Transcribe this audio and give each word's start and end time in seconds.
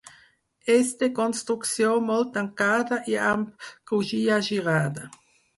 És 0.75 0.93
de 1.01 1.09
construcció 1.19 1.91
molt 2.07 2.33
tancada 2.39 2.99
i 3.13 3.19
amb 3.27 3.71
crugia 3.93 4.41
girada. 4.53 5.09